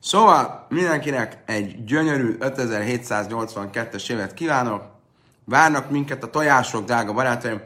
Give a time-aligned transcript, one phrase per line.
[0.00, 4.82] Szóval mindenkinek egy gyönyörű 5782-es évet kívánok.
[5.44, 7.60] Várnak minket a tojások, drága barátaim.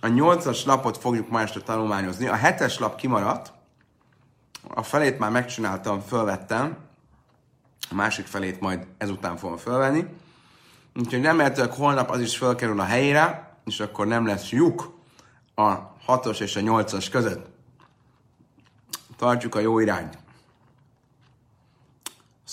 [0.00, 2.26] A 8-as lapot fogjuk ma este tanulmányozni.
[2.26, 3.52] A 7-es lap kimaradt.
[4.74, 6.76] A felét már megcsináltam, fölvettem.
[7.90, 10.06] A másik felét majd ezután fogom fölvenni.
[10.94, 14.98] Úgyhogy remélhetőleg holnap az is fölkerül a helyére, és akkor nem lesz lyuk
[15.54, 17.46] a 6-os és a 8-as között.
[19.16, 20.23] Tartjuk a jó irányt.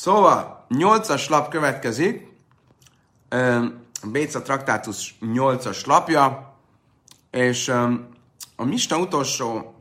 [0.02, 2.32] Szóval, 8-as lap következik,
[4.04, 6.54] Béca Traktátus 8-as lapja,
[7.32, 7.68] és
[8.56, 9.76] a Mista utolsó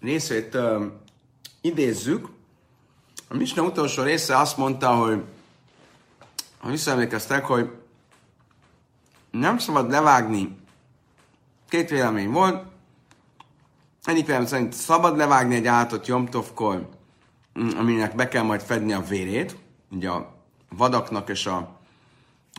[0.00, 0.56] részét
[1.60, 2.28] idézzük.
[3.28, 5.24] A Mista utolsó része azt mondta, hogy
[6.58, 7.70] ha visszaemlékeztek, hogy
[9.30, 10.58] nem szabad levágni,
[11.68, 12.64] két vélemény volt,
[14.04, 16.94] egyik vélemény szerint szabad levágni egy állatot Jomtovkor,
[17.76, 19.56] aminek be kell majd fedni a vérét,
[19.90, 20.34] ugye a
[20.68, 21.78] vadaknak és a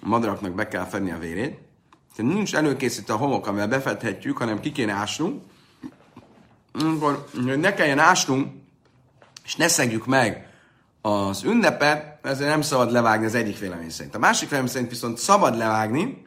[0.01, 1.59] madaraknak be kell fedni a vérét.
[2.15, 5.43] Tehát nincs előkészítve a homok, amivel befedhetjük, hanem ki kéne ásnunk.
[6.73, 7.27] Akkor
[7.57, 8.53] ne kelljen ásnunk,
[9.43, 10.47] és ne szegjük meg
[11.01, 14.15] az ünnepet, ezért nem szabad levágni az egyik vélemény szerint.
[14.15, 16.25] A másik vélemény szerint viszont szabad levágni.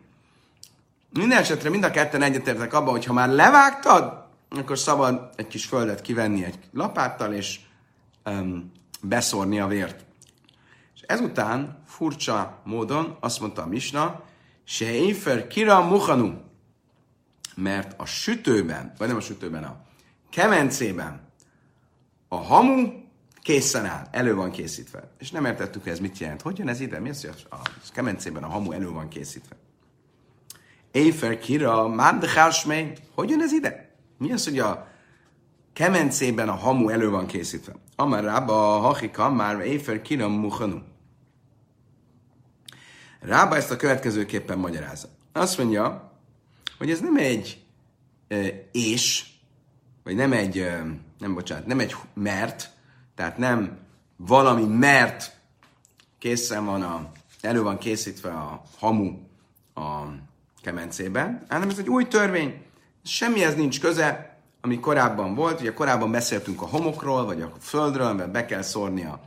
[1.13, 5.65] Minden esetre mind a ketten egyetértek abban, hogy ha már levágtad, akkor szabad egy kis
[5.65, 7.61] földet kivenni egy lapáttal, és
[8.25, 10.05] um, beszórni a vért.
[10.95, 14.23] És ezután furcsa módon azt mondta a Misna,
[14.65, 16.33] se éfer kira muhanu,
[17.55, 19.81] mert a sütőben, vagy nem a sütőben, a
[20.31, 21.29] kemencében
[22.29, 23.01] a hamu
[23.43, 25.11] készen áll, elő van készítve.
[25.19, 26.43] És nem értettük, hogy ez mit jelent.
[26.43, 26.99] Hogy jön ez ide?
[26.99, 27.61] Mi az, hogy a
[27.93, 29.57] kemencében a hamu elő van készítve?
[30.91, 33.95] Éfer kira, márdechásmé, hogy jön ez ide?
[34.19, 34.89] Mi az, hogy a
[35.73, 37.73] kemencében a hamu elő van készítve.
[38.01, 40.79] Amár rába hachika már éfer kiram muhanu.
[43.21, 45.09] Rába ezt a következőképpen magyarázza.
[45.33, 46.13] Azt mondja,
[46.79, 47.65] hogy ez nem egy
[48.29, 48.37] e,
[48.73, 49.25] és,
[50.05, 50.67] vagy nem egy,
[51.19, 52.71] nem bocsánat, nem egy mert,
[53.15, 53.79] tehát nem
[54.17, 55.37] valami mert
[56.19, 59.19] készen van a, elő van készítve a hamu
[59.75, 60.03] a
[60.63, 62.63] kemencében, hanem ez egy új törvény.
[63.05, 64.30] Semmihez nincs köze,
[64.61, 69.05] ami korábban volt, ugye korábban beszéltünk a homokról, vagy a földről, amiben be kell szórni
[69.05, 69.21] a,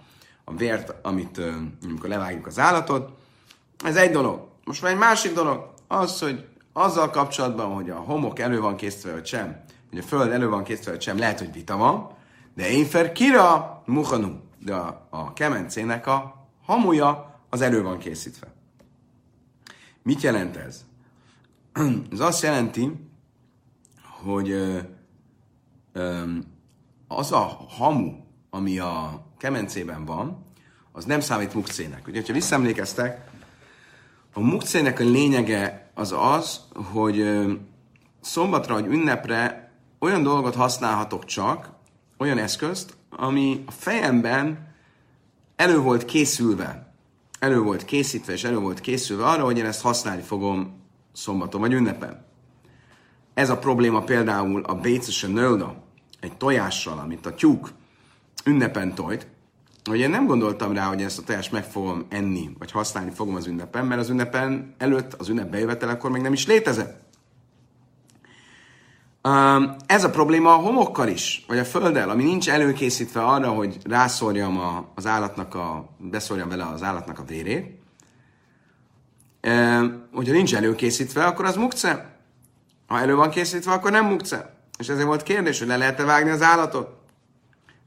[0.44, 1.42] a vért, amit
[1.84, 3.12] amikor levágjuk az állatot.
[3.86, 4.48] Ez egy dolog.
[4.64, 9.12] Most már egy másik dolog az, hogy azzal kapcsolatban, hogy a homok elő van készítve,
[9.12, 12.12] vagy sem, hogy a föld elő van készítve, vagy sem, lehet, hogy vita van,
[12.56, 18.54] de én fel kira muhanu, de a, a kemencének a hamuja az elő van készítve.
[20.04, 20.86] Mit jelent ez?
[22.12, 22.92] Ez azt jelenti,
[24.24, 24.56] hogy
[27.08, 28.12] az a hamu,
[28.50, 30.46] ami a kemencében van,
[30.92, 32.08] az nem számít mukcének.
[32.08, 33.32] Ugye, ha visszaemlékeztek,
[34.34, 37.26] a mukcének a lényege az az, hogy
[38.22, 41.70] szombatra vagy ünnepre olyan dolgot használhatok csak,
[42.18, 44.76] olyan eszközt, ami a fejemben
[45.56, 46.94] elő volt készülve,
[47.40, 50.82] elő volt készítve és elő volt készülve arra, hogy én ezt használni fogom
[51.14, 52.26] szombaton vagy ünnepen.
[53.34, 55.83] Ez a probléma például a Béc és a Nölda,
[56.24, 57.70] egy tojással, amit a tyúk
[58.46, 59.28] ünnepen tojt,
[59.90, 63.36] hogy én nem gondoltam rá, hogy ezt a tojást meg fogom enni, vagy használni fogom
[63.36, 67.02] az ünnepen, mert az ünnepen előtt, az ünnep bejövetelekor még nem is létezett.
[69.86, 74.60] Ez a probléma a homokkal is, vagy a földdel, ami nincs előkészítve arra, hogy rászórjam
[74.60, 77.82] a, az állatnak a, beszórjam vele az állatnak a vérét.
[80.14, 82.18] Hogyha nincs előkészítve, akkor az mukce.
[82.88, 84.53] Ha elő van készítve, akkor nem mukce.
[84.80, 87.02] És ezért volt kérdés, hogy le lehet-e vágni az állatot.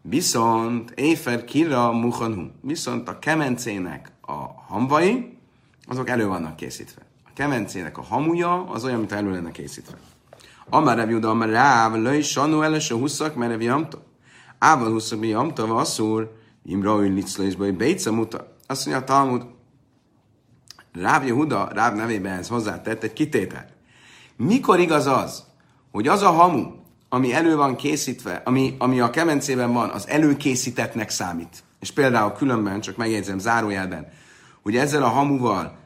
[0.03, 4.33] Viszont Éfer Kira Muhanhu, viszont a kemencének a
[4.67, 5.39] hamvai,
[5.87, 7.03] azok elő vannak készítve.
[7.25, 9.97] A kemencének a hamuja az olyan, mint elő lenne készítve.
[10.69, 14.03] Amár Rev Juda, amár Ráv, löj sanu elese huszak, mert Rev Jamta.
[14.59, 16.33] Ával huszak mi Jamta, vasszúr,
[16.65, 18.57] Imra, hogy liclésbe, Béca muta.
[18.67, 19.47] Azt mondja a Talmud,
[20.93, 23.73] Ráv Jehuda, Ráv nevében ez hozzátett egy kitételt.
[24.37, 25.45] Mikor igaz az,
[25.93, 26.71] hogy az a hamu,
[27.09, 31.65] ami elő van készítve, ami, ami a kemencében van, az előkészítetnek számít.
[31.81, 34.09] És például különben, csak megjegyzem zárójelben,
[34.63, 35.77] hogy ezzel a hamuval,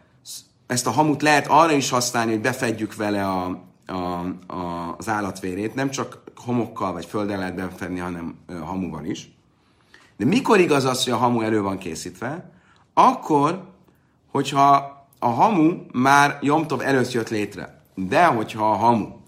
[0.67, 3.95] ezt a hamut lehet arra is használni, hogy befedjük vele a, a,
[4.47, 8.35] a, az állatvérét, nem csak homokkal vagy földdel lehet befedni, hanem
[8.65, 9.31] hamuval is.
[10.17, 12.51] De mikor igaz az, hogy a hamu elő van készítve?
[12.95, 13.69] Akkor,
[14.31, 17.83] hogyha a hamu már Jomtov előtt jött létre.
[17.95, 19.20] De hogyha a hamu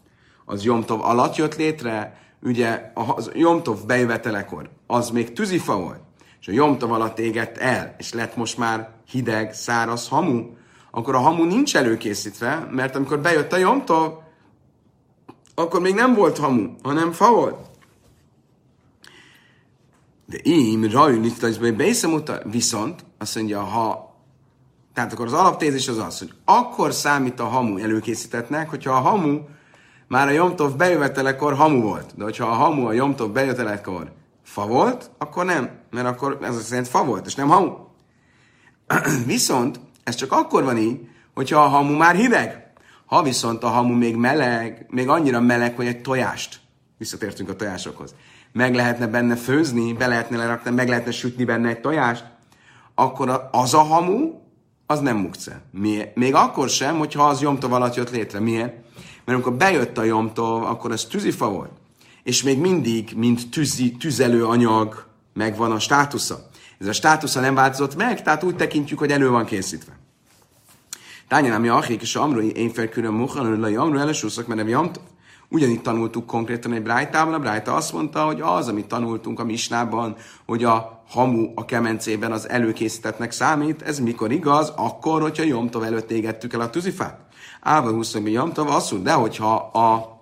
[0.53, 6.01] az Jomtov alatt jött létre, ugye az Jomtov bejövetelekor, az még tűzifa volt.
[6.41, 10.47] és a Jomtov alatt égett el, és lett most már hideg, száraz hamu,
[10.91, 14.13] akkor a hamu nincs előkészítve, mert amikor bejött a Jomtov,
[15.55, 17.71] akkor még nem volt hamu, hanem fa volt.
[20.27, 21.27] De én, rajul,
[22.45, 24.17] viszont azt mondja, ha
[24.95, 29.41] tehát akkor az alaptézis az az, hogy akkor számít a hamu előkészítetnek, hogyha a hamu
[30.13, 32.13] már a Jomtov bejövetelekor hamu volt.
[32.17, 34.13] De hogyha a hamu a Jomtov bejövetelekor
[34.43, 37.75] fa volt, akkor nem, mert akkor ez azt szerint fa volt, és nem hamu.
[39.27, 42.73] viszont ez csak akkor van így, hogyha a hamu már hideg.
[43.07, 46.61] Ha viszont a hamu még meleg, még annyira meleg, hogy egy tojást,
[46.99, 48.15] visszatértünk a tojásokhoz,
[48.53, 52.25] meg lehetne benne főzni, be lehetne lerakni, meg lehetne sütni benne egy tojást,
[52.95, 54.31] akkor az a hamu,
[54.87, 55.63] az nem mukce.
[56.15, 58.41] Még akkor sem, hogyha az Jomtov alatt jött létre.
[58.41, 58.83] Miért?
[59.25, 61.71] Mert amikor bejött a Jomtov, akkor ez tűzifa volt.
[62.23, 66.49] És még mindig, mint tűzi, tüzelő anyag megvan a státusza.
[66.79, 69.93] Ez a státusza nem változott meg, tehát úgy tekintjük, hogy elő van készítve.
[71.29, 75.03] Tányán, ami akik és amroi én felkülön muhan, hogy amru elesúszak, mert nem Jomtov.
[75.49, 80.17] Ugyanígy tanultuk konkrétan egy brájtában, a brájta azt mondta, hogy az, amit tanultunk a misnában,
[80.47, 84.73] hogy a hamu a kemencében az előkészítetnek számít, ez mikor igaz?
[84.77, 87.21] Akkor, hogyha Jomtov előtt égettük el a tűzifát.
[87.65, 90.21] Áva 20 Jomtov asszul, de hogyha a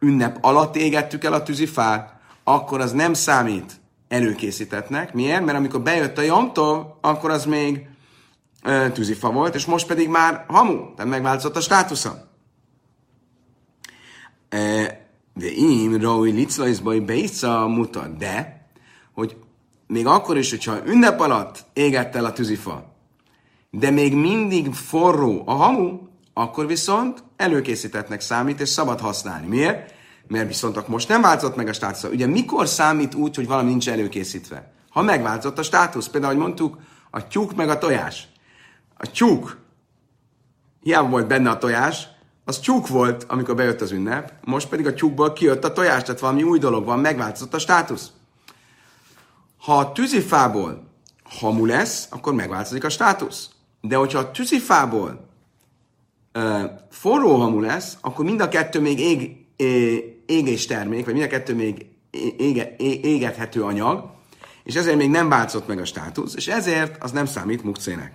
[0.00, 5.14] ünnep alatt égettük el a tűzifát, akkor az nem számít előkészítetnek.
[5.14, 5.44] Miért?
[5.44, 7.86] Mert amikor bejött a Jomtov, akkor az még
[8.92, 12.28] tűzifa volt, és most pedig már hamu, tehát megváltozott a státusza.
[15.34, 18.66] De én, Raúj Liclajzbai Beisza mutat, de,
[19.14, 19.36] hogy
[19.86, 22.94] még akkor is, hogyha ünnep alatt égett el a tűzifa,
[23.70, 29.46] de még mindig forró a hamu, akkor viszont előkészítettnek számít, és szabad használni.
[29.46, 29.94] Miért?
[30.26, 32.10] Mert viszont most nem változott meg a státusz.
[32.10, 34.72] Ugye mikor számít úgy, hogy valami nincs előkészítve?
[34.90, 36.78] Ha megváltozott a státusz, például, ahogy mondtuk,
[37.10, 38.28] a tyúk meg a tojás.
[38.96, 39.58] A tyúk,
[40.80, 42.08] hiába volt benne a tojás,
[42.44, 46.20] az tyúk volt, amikor bejött az ünnep, most pedig a tyúkból kijött a tojás, tehát
[46.20, 48.10] valami új dolog van, megváltozott a státusz.
[49.58, 50.90] Ha a tűzifából
[51.24, 53.50] hamu lesz, akkor megváltozik a státusz.
[53.80, 55.28] De hogyha a tűzifából
[56.90, 59.46] forró hamu lesz, akkor mind a kettő még ég,
[60.26, 61.86] égés termék, vagy mind a kettő még
[62.36, 64.10] ége, égethető anyag,
[64.64, 68.12] és ezért még nem változott meg a státusz, és ezért az nem számít mukcének.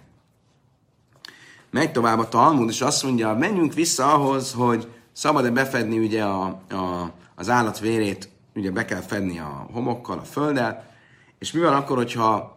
[1.71, 6.43] Megy tovább a Talmud, és azt mondja, menjünk vissza ahhoz, hogy szabad-e befedni ugye a,
[6.69, 10.95] a, az állat vérét, ugye be kell fedni a homokkal, a földdel,
[11.39, 12.56] és mi van akkor, hogyha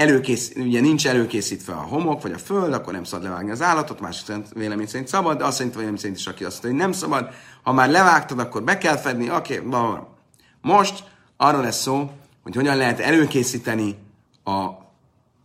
[0.00, 4.00] előkész, ugye nincs előkészítve a homok, vagy a föld, akkor nem szabad levágni az állatot,
[4.00, 6.90] másik szerint vélemény szerint szabad, de azt szerint vélemény szerint is, aki azt mondja, hogy
[6.90, 7.28] nem szabad.
[7.62, 9.98] Ha már levágtad, akkor be kell fedni, oké, okay,
[10.62, 11.04] Most
[11.36, 12.10] arról lesz szó,
[12.42, 13.96] hogy hogyan lehet előkészíteni
[14.44, 14.68] a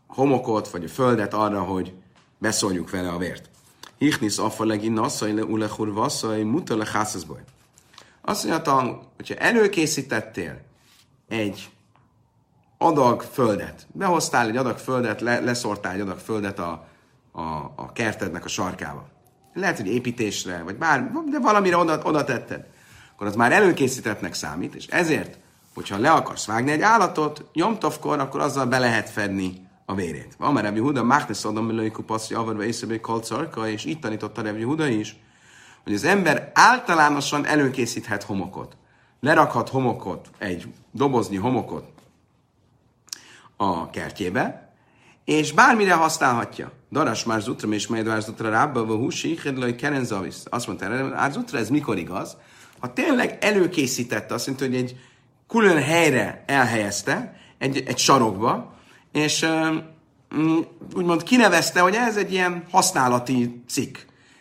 [0.07, 1.93] homokot, vagy a földet arra, hogy
[2.37, 3.49] beszóljuk vele a vért.
[3.97, 7.39] Hichnis afalegi nasszai le ulechur vasszai mutale hászaszbaj.
[8.21, 10.61] Azt mondja, hogyha előkészítettél
[11.27, 11.69] egy
[12.77, 16.87] adag földet, behoztál egy adag földet, le, leszortál egy adag földet a,
[17.31, 17.41] a,
[17.75, 19.07] a kertednek a sarkába.
[19.53, 22.65] Lehet, hogy építésre, vagy bár, de valamire oda, oda tetted.
[23.13, 25.37] Akkor az már előkészítettnek számít, és ezért,
[25.73, 30.35] hogyha le akarsz vágni egy állatot, nyomtovkor, akkor azzal be lehet fedni a vérét.
[30.37, 34.63] Van már Rebbi Huda, Máhnes Adam Melői Kupaszi Avarva Észebé Kalcarka, és itt tanította Rebbi
[34.63, 35.15] Huda is,
[35.83, 38.77] hogy az ember általánosan előkészíthet homokot.
[39.19, 41.94] Lerakhat homokot, egy doboznyi homokot
[43.57, 44.73] a kertjébe,
[45.25, 46.71] és bármire használhatja.
[46.91, 50.35] Daras már zutra, és majd vár zutra rábba, vagy húsi, hedlai kerenzavis.
[50.43, 52.37] Azt mondta, hát zutra ez mikor igaz?
[52.79, 54.95] Ha tényleg előkészítette, azt mondta, hogy egy
[55.47, 58.75] külön helyre elhelyezte, egy, egy sarokba,
[59.11, 59.45] és
[60.95, 63.97] úgymond kinevezte, hogy ez egy ilyen használati cikk.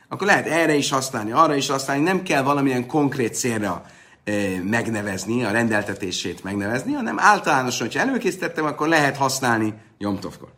[0.08, 3.84] Akkor lehet erre is használni, arra is használni, nem kell valamilyen konkrét célra
[4.62, 10.52] megnevezni, a rendeltetését megnevezni, hanem általánosan, hogyha előkészítettem, akkor lehet használni Jomtovkor.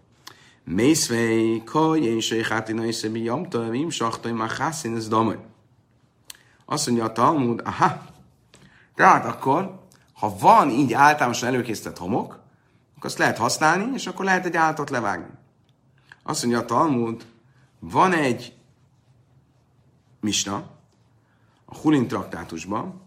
[0.65, 5.39] Mészvei, koj, én se hátina és szebi Jomtov, im saktai, ma hászin, ez damaj.
[6.65, 8.07] Azt mondja a Talmud, aha,
[8.95, 9.81] tehát akkor,
[10.13, 12.33] ha van így általánosan előkészített homok,
[12.97, 15.31] akkor azt lehet használni, és akkor lehet egy állatot levágni.
[16.23, 17.27] Azt mondja a Talmud,
[17.79, 18.55] van egy
[20.21, 20.55] misna,
[21.65, 23.06] a Hulin traktátusban,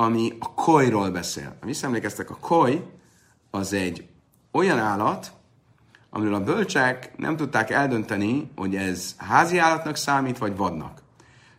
[0.00, 1.56] ami a kojról beszél.
[1.60, 2.86] Ha visszaemlékeztek, a koj
[3.50, 4.08] az egy
[4.52, 5.32] olyan állat,
[6.10, 11.02] amiről a bölcsek nem tudták eldönteni, hogy ez házi állatnak számít, vagy vadnak.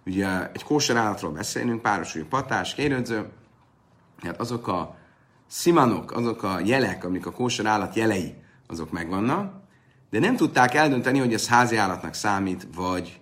[0.05, 3.29] Ugye egy kóser állatról beszélünk, páros, patás, kérődző,
[4.21, 4.95] hát azok a
[5.47, 8.35] szimanok, azok a jelek, amik a kóser állat jelei,
[8.67, 9.53] azok megvannak,
[10.09, 13.21] de nem tudták eldönteni, hogy ez házi állatnak számít, vagy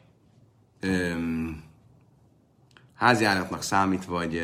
[0.79, 1.63] öm,
[2.95, 4.41] házi állatnak számít, vagy,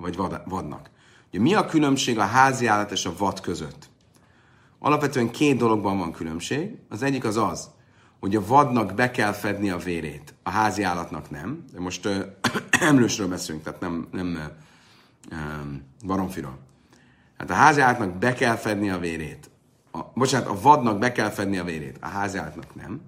[0.00, 0.90] vagy vad, vadnak.
[1.28, 3.88] Ugye mi a különbség a házi állat és a vad között?
[4.78, 6.76] Alapvetően két dologban van különbség.
[6.88, 7.70] Az egyik az az,
[8.20, 11.64] hogy a vadnak be kell fedni a vérét, a házi állatnak nem.
[11.72, 12.24] De most ö,
[12.90, 14.34] emlősről beszélünk, tehát nem, nem
[15.30, 15.36] ö,
[16.06, 16.58] baromfiról.
[17.38, 19.50] Hát a házi állatnak be kell fedni a vérét.
[19.92, 23.00] A, bocsánat, a vadnak be kell fedni a vérét, a házi állatnak nem.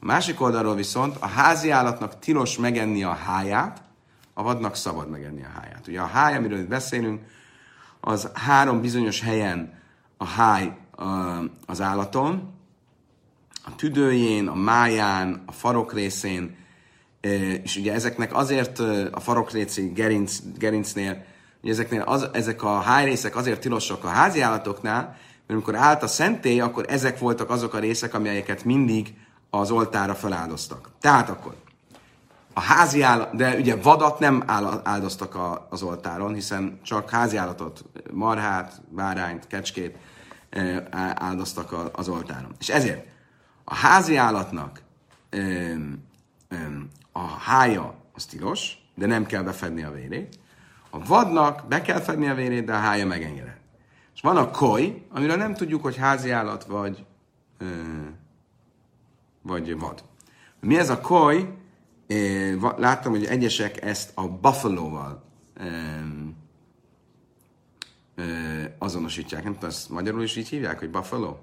[0.00, 3.82] A másik oldalról viszont a házi állatnak tilos megenni a háját,
[4.38, 5.86] a vadnak szabad megenni a háját.
[5.88, 7.20] Ugye a háj, amiről itt beszélünk,
[8.00, 9.78] az három bizonyos helyen
[10.16, 10.76] a háj
[11.66, 12.54] az állaton,
[13.64, 16.56] a tüdőjén, a máján, a farok részén,
[17.62, 18.78] és ugye ezeknek azért
[19.12, 21.24] a farokréci gerinc, gerincnél,
[21.62, 25.16] ugye ezeknél az, ezek a hájrészek azért tilosak a házi állatoknál, mert
[25.46, 29.14] amikor állt a szentély, akkor ezek voltak azok a részek, amelyeket mindig
[29.50, 30.90] az oltára feláldoztak.
[31.00, 31.54] Tehát akkor
[32.58, 34.42] a házi állat, de ugye vadat nem
[34.82, 39.96] áldoztak a, az oltáron, hiszen csak házi állatot, marhát, bárányt, kecskét
[41.14, 42.54] áldoztak az oltáron.
[42.58, 43.06] És ezért
[43.64, 44.82] a házi állatnak
[47.12, 50.38] a hája az tilos, de nem kell befedni a vérét.
[50.90, 53.60] A vadnak be kell fedni a vérét, de a hája megengedett.
[54.14, 57.04] És van a koj, amiről nem tudjuk, hogy házi állat vagy,
[59.42, 60.04] vagy vad.
[60.60, 61.64] Mi ez a koj?
[62.76, 65.24] Láttam, hogy egyesek ezt a buffalo-val
[68.78, 69.44] azonosítják.
[69.44, 71.36] Nem tudom, ezt magyarul is így hívják, hogy buffalo?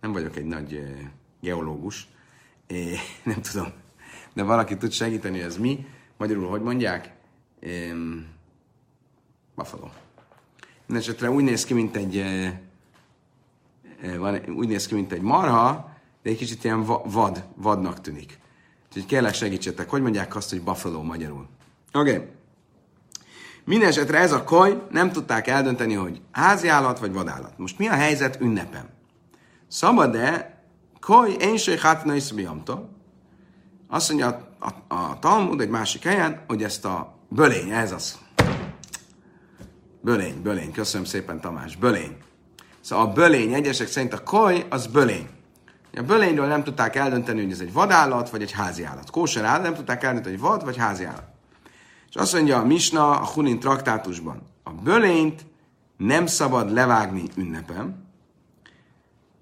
[0.00, 0.82] Nem vagyok egy nagy
[1.40, 2.08] geológus,
[3.24, 3.72] nem tudom,
[4.32, 5.86] de valaki tud segíteni, ez mi.
[6.16, 7.12] Magyarul hogy mondják?
[9.54, 9.88] Buffalo.
[10.86, 12.24] Mindenesetre úgy néz ki, mint egy
[14.18, 18.38] van, úgy néz ki, mint egy marha, de egy kicsit ilyen vad, vadnak tűnik.
[18.94, 21.48] Úgyhogy kérlek segítsetek, hogy mondják azt, hogy buffalo magyarul.
[21.92, 22.14] Oké.
[22.14, 22.28] Okay.
[23.64, 27.58] Minden esetre ez a koj, nem tudták eldönteni, hogy háziállat vagy vadállat.
[27.58, 28.88] Most mi a helyzet ünnepen?
[29.68, 30.62] Szabad-e
[31.00, 32.32] koj én se hátna is
[33.88, 38.18] Azt mondja a, a, a Talmud egy másik helyen, hogy ezt a bölény, ez az.
[40.00, 42.16] Bölény, bölény, köszönöm szépen Tamás, bölény.
[42.80, 45.28] Szóval a bölény, egyesek szerint a koj, az bölény.
[45.96, 49.10] A bölényről nem tudták eldönteni, hogy ez egy vadállat, vagy egy házi állat.
[49.10, 51.24] Kóser állat nem tudták eldönteni, hogy vad, vagy házi állat.
[52.08, 55.44] És azt mondja a Misna a Hunin traktátusban, a bölényt
[55.96, 58.04] nem szabad levágni ünnepem,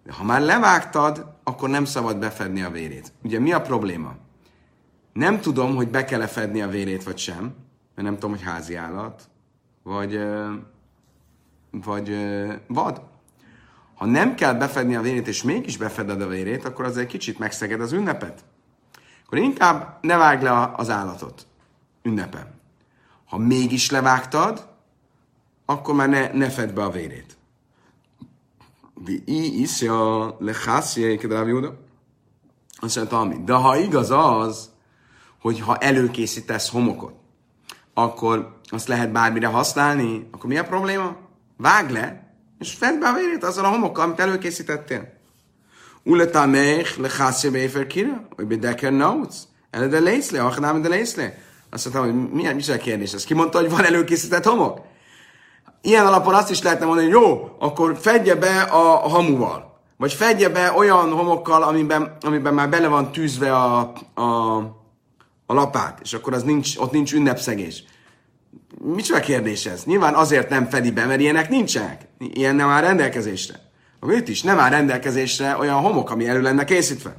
[0.04, 3.12] de ha már levágtad, akkor nem szabad befedni a vérét.
[3.22, 4.14] Ugye mi a probléma?
[5.12, 7.54] Nem tudom, hogy be kell-e fedni a vérét, vagy sem,
[7.94, 9.28] mert nem tudom, hogy házi állat,
[9.82, 10.20] vagy,
[11.70, 12.16] vagy
[12.66, 13.02] vad.
[14.00, 17.38] Ha nem kell befedni a vérét, és mégis befeded a vérét, akkor az egy kicsit
[17.38, 18.44] megszeged az ünnepet.
[19.26, 21.46] Akkor inkább ne vágj le az állatot
[22.02, 22.60] ünnepen.
[23.24, 24.68] Ha mégis levágtad,
[25.64, 27.36] akkor már ne, ne fedd be a vérét.
[28.94, 29.22] Vi
[29.60, 31.48] iszja lehászje kedráv
[32.76, 33.36] Azt mondta, ami.
[33.44, 34.70] De ha igaz az,
[35.40, 37.14] hogy ha előkészítesz homokot,
[37.94, 41.16] akkor azt lehet bármire használni, akkor mi a probléma?
[41.56, 42.29] Vág le,
[42.60, 45.12] és fedd be a vérét azzal a homokkal, amit előkészítettél.
[46.02, 49.48] Uletamech lehászje beéfer kira, vagy bedeker nautz.
[49.70, 51.38] Ele de lészle, achnám de lészle.
[51.70, 53.24] Azt mondtam, hogy milyen, mi a kérdés ez?
[53.24, 54.80] Ki mondta, hogy van előkészített homok?
[55.82, 59.80] Ilyen alapon azt is lehetne mondani, hogy jó, akkor fedje be a hamuval.
[59.96, 64.56] Vagy fedje be olyan homokkal, amiben, amiben már bele van tűzve a, a,
[65.46, 67.84] a lapát, és akkor az nincs, ott nincs ünnepszegés.
[68.84, 69.84] Micsoda kérdés ez?
[69.84, 72.08] Nyilván azért nem fedi be, mert ilyenek nincsenek.
[72.18, 73.54] Ilyen nem áll rendelkezésre.
[74.00, 77.16] Akkor itt is nem áll rendelkezésre olyan homok, ami elő lenne készítve.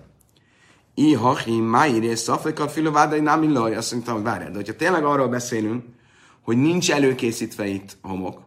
[0.94, 3.76] I hachim máiré szafekat filovádai námi laj.
[3.76, 5.84] Azt mondtam, hogy várjál, de hogyha tényleg arról beszélünk,
[6.42, 8.42] hogy nincs előkészítve itt homok,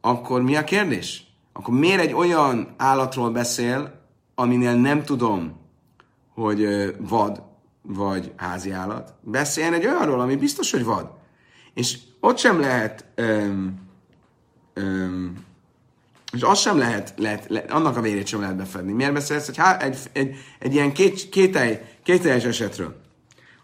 [0.00, 1.26] akkor mi a kérdés?
[1.52, 4.00] Akkor miért egy olyan állatról beszél,
[4.34, 5.60] aminél nem tudom,
[6.34, 6.66] hogy
[6.98, 7.42] vad
[7.82, 11.10] vagy házi állat, beszéljen egy olyanról, ami biztos, hogy vad.
[11.74, 13.80] És ott sem lehet um,
[14.76, 15.44] um,
[16.32, 18.92] és az sem lehet, lehet, lehet, annak a vérét sem lehet befedni.
[18.92, 23.00] Miért beszélsz egy, egy, egy, egy ilyen két, kételj, kételjes esetről?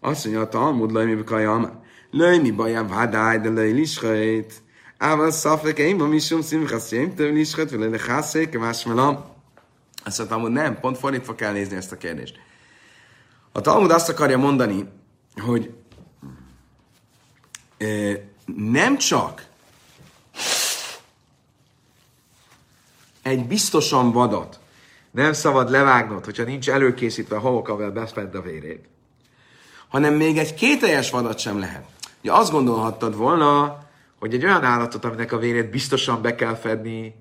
[0.01, 4.63] Azt mondja a Talmud, lej mi kajam, lej mi bajam vádáj, de lej lischait.
[4.99, 9.25] Ával szafek, én van misum szimchasz, én több lischait, vagy lehászék, más melam.
[10.05, 12.39] Azt mondta, hogy nem, pont fordítva kell nézni ezt a kérdést.
[13.53, 14.89] A Talmud azt akarja mondani,
[15.35, 15.75] hogy
[18.57, 19.47] nem csak
[23.23, 24.61] egy biztosan vadat
[25.11, 28.89] nem szabad levágnod, hogyha nincs előkészítve a homokavel befedd a vérét,
[29.89, 31.85] hanem még egy kételjes vadat sem lehet.
[32.21, 33.79] Ugye azt gondolhattad volna,
[34.19, 37.15] hogy egy olyan állatot, aminek a vérét biztosan be kell fedni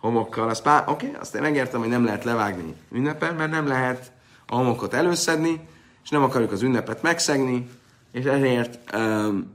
[0.00, 3.66] homokkal, azt pár, oké, okay, azt én megértem, hogy nem lehet levágni ünnepen, mert nem
[3.66, 4.12] lehet
[4.46, 5.60] a homokot előszedni,
[6.04, 7.68] és nem akarjuk az ünnepet megszegni,
[8.12, 9.54] és ezért um,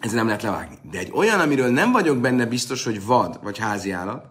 [0.00, 0.78] ez nem lehet levágni.
[0.90, 4.24] De egy olyan, amiről nem vagyok benne biztos, hogy vad vagy házi állat,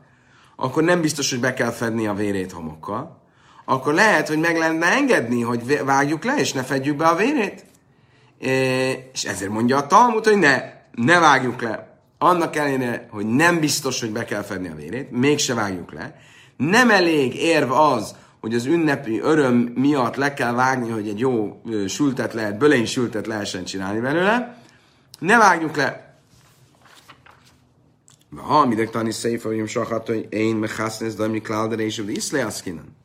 [0.55, 3.21] akkor nem biztos, hogy be kell fedni a vérét homokkal,
[3.65, 7.65] akkor lehet, hogy meg lenne engedni, hogy vágjuk le, és ne fedjük be a vérét.
[9.13, 10.61] És ezért mondja a Talmud, hogy ne,
[10.91, 11.99] ne vágjuk le.
[12.17, 16.15] Annak ellenére, hogy nem biztos, hogy be kell fedni a vérét, mégse vágjuk le.
[16.57, 21.61] Nem elég érv az, hogy az ünnepi öröm miatt le kell vágni, hogy egy jó
[21.88, 24.58] sültet lehet, bölény sültet lehessen csinálni belőle.
[25.19, 26.17] Ne vágjuk le.
[28.35, 32.95] Ha midek tani széfa, hogy sahat, hogy én mechasznesz, de mi kláder és iszle aszkinen.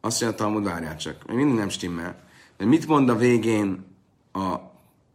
[0.00, 2.22] Azt mondja, Talmud, várjál csak, még mindig nem stimmel.
[2.56, 3.86] De mit mond a végén,
[4.32, 4.56] a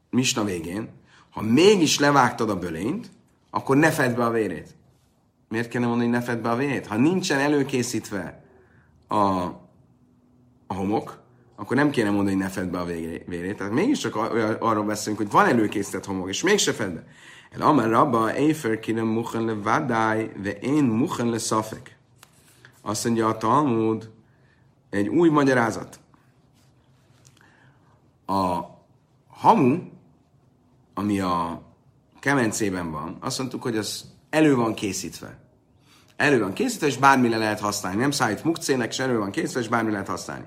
[0.10, 0.90] misna végén?
[1.30, 3.12] Ha mégis levágtad a bölényt,
[3.50, 4.76] akkor ne fedd be a vérét.
[5.50, 6.88] Miért kellene mondani, hogy ne fedd be a vérét?
[6.88, 8.44] Ha nincsen előkészítve
[9.08, 9.16] a,
[10.68, 11.22] a homok,
[11.60, 13.58] akkor nem kéne mondani, hogy ne fedd be a vérét.
[13.58, 14.16] Tehát mégiscsak
[14.60, 17.04] arról beszélünk, hogy van előkészített homok, és mégse fedd be.
[17.52, 21.98] El amar rabba, éfer kinem muchen le vadály, ve én muchen le szafek.
[22.82, 24.10] Azt mondja a Talmud,
[24.90, 26.00] egy új magyarázat.
[28.26, 28.60] A
[29.28, 29.80] hamu,
[30.94, 31.62] ami a
[32.20, 35.40] kemencében van, azt mondtuk, hogy az elő van készítve.
[36.16, 38.00] Elő van készítve, és bármire lehet használni.
[38.00, 40.46] Nem szállít mukcének, és elő van készítve, és bármire lehet használni.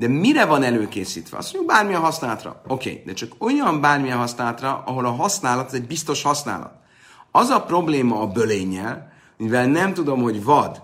[0.00, 1.36] De mire van előkészítve?
[1.36, 2.62] Azt mondjuk bármilyen használatra.
[2.66, 6.72] Oké, okay, de csak olyan bármilyen használatra, ahol a használat egy biztos használat.
[7.30, 10.82] Az a probléma a bölénnyel, mivel nem tudom, hogy vad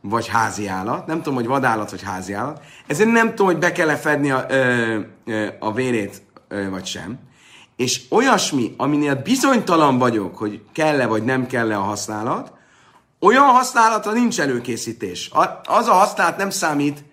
[0.00, 3.72] vagy házi állat, nem tudom, hogy vadállat vagy házi állat, ezért nem tudom, hogy be
[3.72, 7.18] kell-e fedni a, ö, ö, a vérét, ö, vagy sem.
[7.76, 12.52] És olyasmi, aminél bizonytalan vagyok, hogy kell-e vagy nem kell-e a használat,
[13.20, 15.30] olyan használatra nincs előkészítés.
[15.64, 17.04] Az a használat nem számít,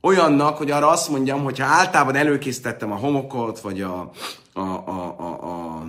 [0.00, 4.10] olyannak, hogy arra azt mondjam, hogy ha általában előkészítettem a homokot, vagy a,
[4.52, 5.82] a, a, a, a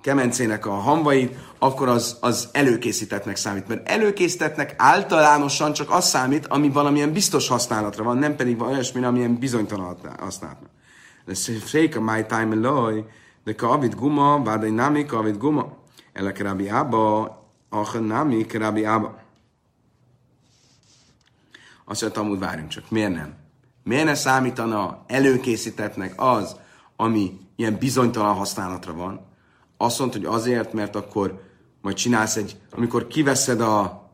[0.00, 3.68] kemencének a hamvait, akkor az, az előkészítettnek számít.
[3.68, 9.38] Mert előkészítettnek általánosan csak az számít, ami valamilyen biztos használatra van, nem pedig olyasmi, amilyen
[9.38, 10.68] bizonytalan használatra.
[11.24, 13.04] De fék a my time aloj,
[13.44, 15.76] de kavit guma, vádai nami kavit guma.
[16.12, 17.22] Ele kerabi ába,
[17.70, 19.18] a nami kerabi ába.
[21.84, 23.43] Azt mondja, Talmud, várjunk csak, miért nem?
[23.84, 26.56] Miért ne számítana előkészítetnek az,
[26.96, 29.20] ami ilyen bizonytalan használatra van?
[29.76, 31.42] Azt mondta, hogy azért, mert akkor
[31.82, 34.08] majd csinálsz egy, amikor kiveszed a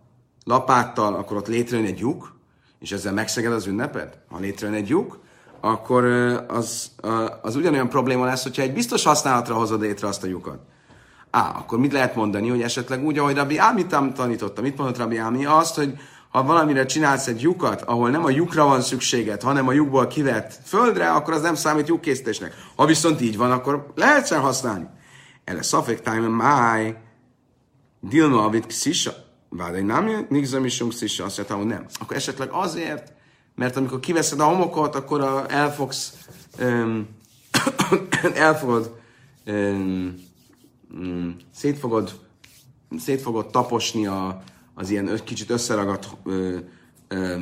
[0.45, 2.39] lapáttal, akkor ott létrejön egy lyuk,
[2.79, 4.19] és ezzel megszeged az ünnepet?
[4.31, 5.19] Ha létrejön egy lyuk,
[5.61, 6.05] akkor
[6.49, 6.91] az,
[7.43, 10.59] az ugyanolyan probléma lesz, hogyha egy biztos használatra hozod létre azt a lyukat.
[11.31, 15.17] Á, akkor mit lehet mondani, hogy esetleg úgy, ahogy Rabbi Ámi tanította, mit mondott Rabbi
[15.17, 15.45] Ámi?
[15.45, 15.99] Azt, hogy
[16.31, 20.59] ha valamire csinálsz egy lyukat, ahol nem a lyukra van szükséged, hanem a lyukból kivett
[20.65, 22.55] földre, akkor az nem számít lyukkészítésnek.
[22.77, 24.87] Ha viszont így van, akkor lehetsen használni.
[25.45, 26.97] Ele szafek time máj,
[28.01, 29.15] dilma avit kszisa,
[29.49, 31.87] vádai nem nigzem is kszisa, azt mondta, hogy nem.
[32.01, 33.13] Akkor esetleg azért,
[33.55, 36.15] mert amikor kiveszed a homokot, akkor a, elfogsz,
[36.61, 37.09] um,
[38.35, 39.01] elfogod,
[39.47, 40.15] um,
[40.95, 42.13] um, szétfogod,
[42.99, 44.43] szétfogod taposni a,
[44.81, 46.57] az ilyen kicsit összeragadt ö,
[47.09, 47.37] ö,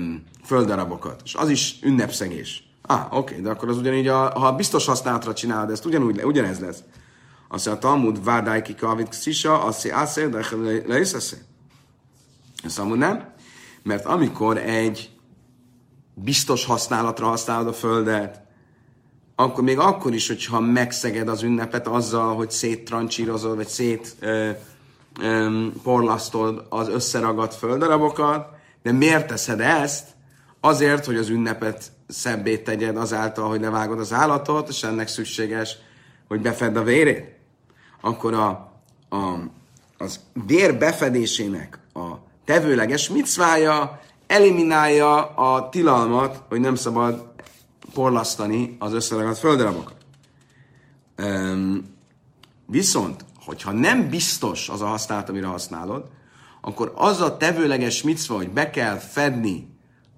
[0.44, 1.20] földdarabokat.
[1.24, 2.62] És az is ünnepszegés.
[2.82, 6.58] Ah, oké, okay, de akkor az ugyanígy, a, ha biztos használatra csinálod, ezt ugyanúgy, ugyanez
[6.58, 6.82] lesz.
[7.48, 11.36] Azt mondja, a Talmud várdáj ki kavit szisa, azt mondja, de leiszeszé.
[12.64, 13.32] Azt mondja, nem.
[13.82, 15.10] Mert amikor egy
[16.14, 18.40] biztos használatra használod a földet,
[19.36, 24.50] akkor még akkor is, hogyha megszeged az ünnepet azzal, hogy széttrancsírozod, vagy szét ö,
[25.82, 28.48] porlasztod az összeragadt földarabokat,
[28.82, 30.06] de miért teszed ezt?
[30.60, 35.76] Azért, hogy az ünnepet szebbé tegyed azáltal, hogy levágod az állatot, és ennek szükséges,
[36.28, 37.36] hogy befedd a vérét.
[38.00, 38.48] Akkor a,
[39.08, 39.38] a,
[39.98, 42.06] az vér befedésének a
[42.44, 47.32] tevőleges micvája eliminálja a tilalmat, hogy nem szabad
[47.94, 49.96] porlasztani az összeragadt földarabokat.
[51.18, 51.96] Um,
[52.66, 56.04] viszont hogyha nem biztos az a használat, amire használod,
[56.60, 59.68] akkor az a tevőleges micva, hogy be kell fedni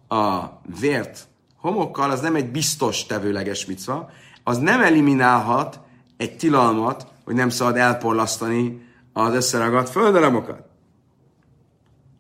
[0.09, 0.45] a
[0.81, 4.11] vért homokkal, az nem egy biztos tevőleges micva,
[4.45, 5.81] az nem eliminálhat
[6.17, 10.63] egy tilalmat, hogy nem szabad elporlasztani az összeragadt földarabokat.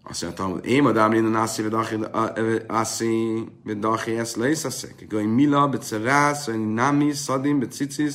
[0.03, 1.65] Azt mondja, hogy én a dámlin a nászi
[2.67, 5.07] ászi vedachi ezt leiszaszek.
[5.09, 8.15] Gaj mila becerász, nami szadim becicis,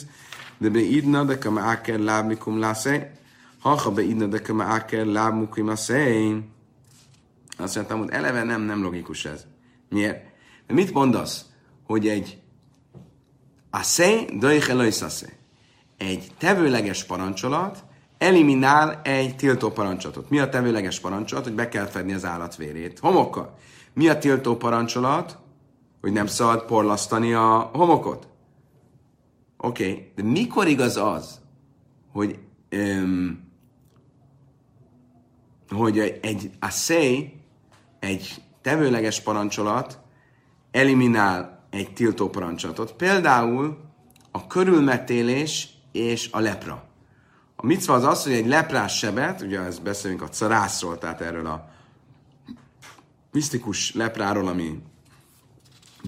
[0.57, 3.11] de beidna de kama áker láb mikum lászé.
[3.59, 6.35] Ha beidna de kama áker láb lászé.
[7.57, 9.45] Azt mondtam, hogy eleve nem, nem logikus ez.
[9.89, 10.23] Miért?
[10.67, 11.45] De mit mondasz?
[11.83, 12.41] Hogy egy
[13.69, 15.27] aszé, döjche leiszaszé.
[15.97, 17.83] Egy tevőleges parancsolat,
[18.17, 20.29] eliminál egy tiltó parancsolatot.
[20.29, 21.43] Mi a tevőleges parancsolat?
[21.43, 23.57] Hogy be kell fedni az állat vérét homokkal.
[23.93, 25.37] Mi a tiltó parancsolat?
[26.01, 28.27] Hogy nem szabad porlasztani a homokot.
[29.65, 30.11] Oké, okay.
[30.15, 31.41] de mikor igaz az,
[32.11, 32.39] hogy,
[32.71, 33.51] um,
[35.69, 37.33] hogy egy assay,
[37.99, 39.99] egy tevőleges parancsolat
[40.71, 42.93] eliminál egy tiltó parancsolatot.
[42.93, 43.77] Például
[44.31, 46.83] a körülmetélés és a lepra.
[47.55, 51.45] A micva az az, hogy egy leprás sebet, ugye ezt beszélünk a carászról, tehát erről
[51.45, 51.69] a
[53.31, 54.81] misztikus lepráról, ami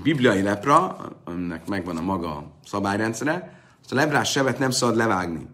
[0.04, 5.48] bibliai lepra, aminek megvan a maga szabályrendszere, azt a leprás sebet nem szabad levágni.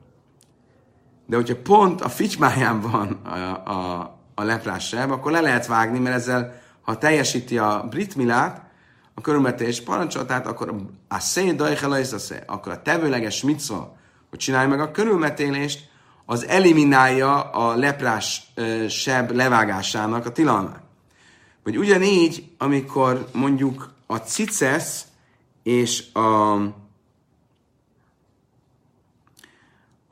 [1.25, 3.37] De hogyha pont a ficsmáján van a,
[3.71, 4.01] a,
[4.35, 8.61] a leprás seb, akkor le lehet vágni, mert ezzel, ha teljesíti a brit milát,
[9.13, 10.75] a körülmetés parancsolatát, akkor
[11.07, 11.61] a szén
[12.45, 13.95] akkor a tevőleges micva,
[14.29, 15.91] hogy csinálj meg a körülmetélést,
[16.25, 18.53] az eliminálja a leprás
[18.89, 20.81] seb levágásának a tilalmát.
[21.63, 25.05] Vagy ugyanígy, amikor mondjuk a cicesz
[25.63, 26.53] és a,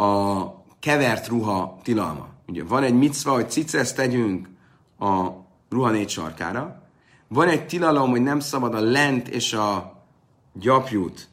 [0.03, 2.27] a kevert ruha tilalma.
[2.47, 4.49] Ugye van egy micva, hogy cicesz tegyünk
[4.99, 5.27] a
[5.69, 6.81] ruha négy sarkára,
[7.27, 9.99] van egy tilalom, hogy nem szabad a lent és a
[10.53, 11.29] gyapjút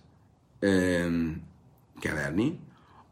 [0.59, 1.43] öm,
[2.01, 2.61] keverni,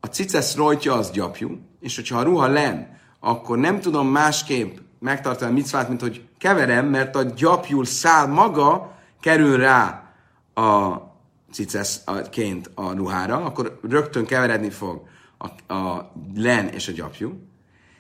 [0.01, 5.51] a cicesz rojtja az gyapjú, és hogyha a ruha len, akkor nem tudom másképp megtartani
[5.51, 8.96] a micvát, mint hogy keverem, mert a gyapjul szál maga
[9.27, 10.13] kerül rá
[10.55, 10.97] a
[11.53, 15.03] ciceszként a ruhára, akkor rögtön keveredni fog
[15.39, 17.41] a, a len és a gyapjú.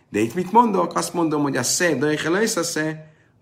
[0.08, 0.96] De itt mit mondok?
[0.96, 2.06] Azt mondom, hogy a szé, de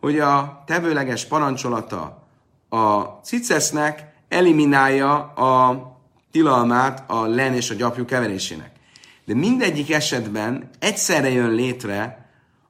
[0.00, 2.26] hogy a tevőleges parancsolata
[2.68, 5.86] a cicesznek eliminálja a
[6.30, 8.70] tilalmát a len és a gyapjú keverésének.
[9.24, 12.28] De mindegyik esetben egyszerre jön létre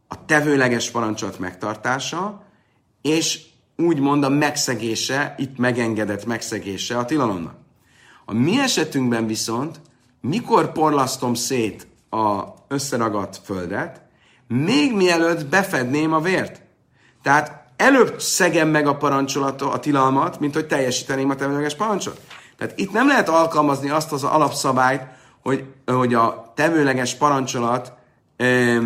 [0.09, 2.43] a tevőleges parancsolat megtartása,
[3.03, 7.55] és úgymond a megszegése, itt megengedett megszegése a tilalomnak.
[8.25, 9.81] A mi esetünkben viszont,
[10.21, 14.03] mikor porlasztom szét a összeragadt földet,
[14.49, 16.63] még mielőtt befedném a vért.
[17.23, 22.21] Tehát előbb szegem meg a parancsolatot, a tilalmat, mint hogy teljesíteném a tevőleges parancsot.
[22.57, 25.03] Tehát itt nem lehet alkalmazni azt az alapszabályt,
[25.43, 27.93] hogy, hogy a tevőleges parancsolat
[28.37, 28.79] ö,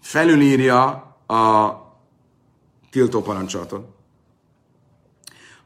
[0.00, 0.86] felülírja
[1.26, 1.72] a
[2.90, 3.97] tiltó parancsolatot.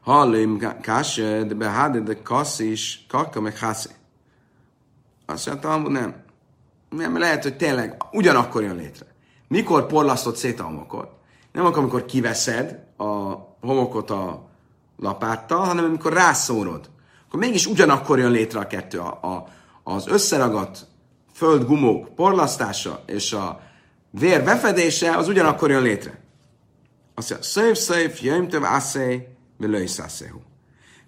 [0.03, 3.89] Hallim kásed, beháde de kasz is, kakka meg hászi.
[5.25, 6.23] Azt mondtam, nem.
[6.89, 9.05] Nem, lehet, hogy tényleg ugyanakkor jön létre.
[9.47, 11.09] Mikor porlasztott szét a homokot?
[11.51, 14.49] Nem akkor, amikor kiveszed a homokot a
[14.97, 16.91] lapáttal, hanem amikor rászórod
[17.33, 18.99] akkor mégis ugyanakkor jön létre a kettő.
[18.99, 19.47] A, a,
[19.83, 20.85] az összeragadt
[21.33, 23.61] földgumók porlasztása és a
[24.09, 26.19] vér befedése az ugyanakkor jön létre.
[27.15, 28.63] Azt mondja, szép, szép, jöjjön több
[29.57, 30.39] löjszászéhu.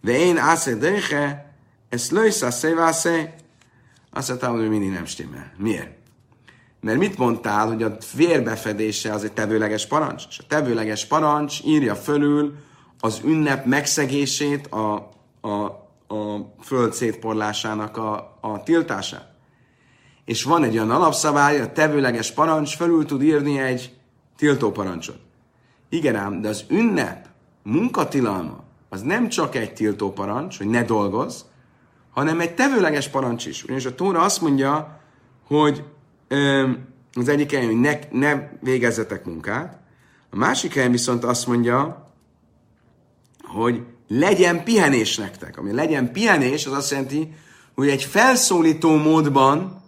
[0.01, 1.53] De én ászé döjhe,
[1.89, 3.33] ezt löjszászé vászé,
[4.11, 5.51] azt mondta, hogy mindig nem stimmel.
[5.57, 5.93] Miért?
[6.81, 10.23] Mert mit mondtál, hogy a vérbefedése az egy tevőleges parancs?
[10.29, 12.55] És a tevőleges parancs írja fölül
[12.99, 14.95] az ünnep megszegését, a,
[15.41, 19.33] a a föld szétporlásának a, a tiltását.
[20.25, 23.93] És van egy olyan alapszabály, a tevőleges parancs felül tud írni egy
[24.37, 25.19] tiltó parancsot.
[25.89, 27.24] Igen ám, de az ünnep
[27.65, 31.41] munkatilalma az nem csak egy tiltó parancs, hogy ne dolgozz,
[32.11, 33.63] hanem egy tevőleges parancs is.
[33.63, 34.99] Ugyanis a Tóra azt mondja,
[35.47, 35.83] hogy
[37.13, 39.79] az egyik helyen, hogy ne, ne végezzetek munkát,
[40.29, 42.11] a másik helyen viszont azt mondja,
[43.43, 45.57] hogy legyen pihenés nektek.
[45.57, 47.33] Ami legyen pihenés, az azt jelenti,
[47.75, 49.83] hogy egy felszólító módban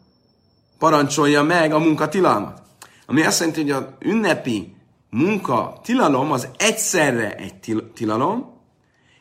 [0.77, 2.61] parancsolja meg a munkatilalmat.
[3.05, 4.75] Ami azt jelenti, hogy a ünnepi
[5.09, 8.55] munka tilalom az egyszerre egy til- tilalom,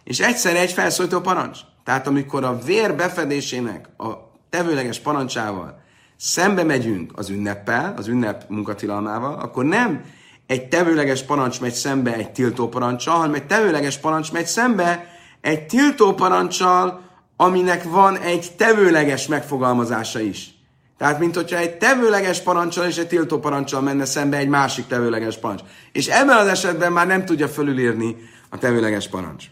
[0.04, 1.58] és egyszerre egy felszólító parancs.
[1.84, 4.12] Tehát amikor a vér befedésének a
[4.50, 5.84] tevőleges parancsával
[6.16, 10.04] szembe megyünk az ünneppel, az ünnep munkatilalmával, akkor nem
[10.46, 15.66] egy tevőleges parancs megy szembe egy tiltó parancsal, hanem egy tevőleges parancs megy szembe egy
[15.66, 17.00] tiltó parancsal,
[17.36, 20.55] aminek van egy tevőleges megfogalmazása is.
[20.96, 25.38] Tehát, mint hogyha egy tevőleges parancsal és egy tiltó parancsal menne szembe egy másik tevőleges
[25.38, 25.62] parancs.
[25.92, 28.16] És ebben az esetben már nem tudja fölülírni
[28.50, 29.44] a tevőleges parancs.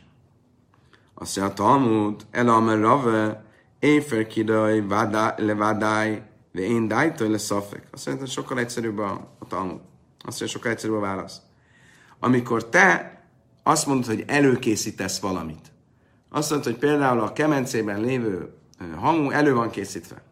[1.14, 3.44] Azt mondja, Talmud, elamer rave,
[3.78, 4.84] éfer kidaj,
[5.36, 7.86] levádáj, de én dájtoj le szafek.
[7.92, 9.80] Azt mondja, sokkal egyszerűbb a, a Talmud.
[10.24, 11.40] Azt mondja, sokkal egyszerűbb a válasz.
[12.18, 13.18] Amikor te
[13.62, 15.72] azt mondod, hogy előkészítesz valamit.
[16.30, 18.54] Azt mondod, hogy például a kemencében lévő
[18.96, 20.22] hamu elő van készítve.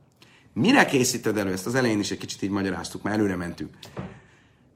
[0.54, 1.52] Mire készíted elő?
[1.52, 3.70] Ezt az elején is egy kicsit így magyaráztuk, már előre mentünk.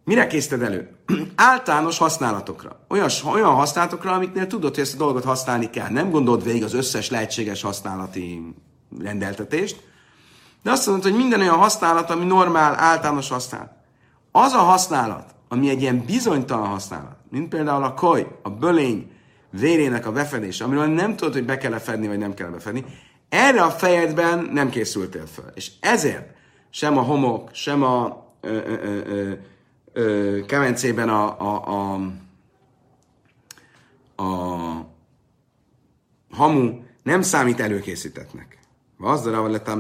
[0.04, 0.96] Mire készíted elő?
[1.34, 2.84] Általános használatokra.
[2.88, 5.88] Olyan, olyan használatokra, amiknél tudod, hogy ezt a dolgot használni kell.
[5.88, 8.54] Nem gondold végig az összes lehetséges használati
[8.98, 9.82] rendeltetést,
[10.62, 13.70] de azt mondod, hogy minden olyan használat, ami normál, általános használat.
[14.32, 19.10] Az a használat, ami egy ilyen bizonytalan használat, mint például a koj, a bölény
[19.50, 22.84] vérének a befedése, amiről nem tudod, hogy be kell fedni, vagy nem kell befedni,
[23.28, 25.52] erre a fejedben nem készültél fel.
[25.54, 26.34] És ezért
[26.70, 29.32] sem a homok, sem a ö, ö, ö,
[29.92, 32.00] ö, kemencében a, a, a,
[34.22, 34.94] a
[36.30, 38.58] hamu nem számít előkészítetnek.
[38.98, 39.76] Vazdara lett a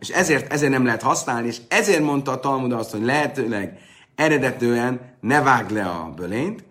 [0.00, 3.78] és ezért, ezért nem lehet használni, és ezért mondta a Talmud azt, hogy lehetőleg
[4.14, 6.64] eredetően ne vágd le a bölényt,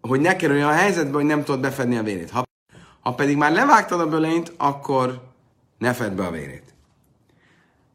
[0.00, 2.30] hogy ne kerüljön a helyzetbe, hogy nem tudod befedni a vérét.
[2.30, 2.42] Ha,
[3.00, 5.33] ha pedig már levágtad a bölényt, akkor
[5.78, 6.74] ne fedd be a vérét.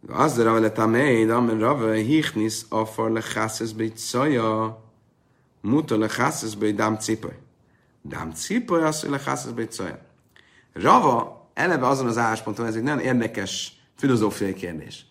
[0.07, 4.83] Az de rave letameid, amen rave hichnis afar lechasses beit szaja,
[5.61, 7.39] muta lechasses beit dám cipaj.
[8.01, 9.99] Dám cipaj az, hogy lechasses beit szaja.
[10.73, 15.05] Rava eleve azon az állásponton, ez egy nagyon érdekes filozófiai kérdés.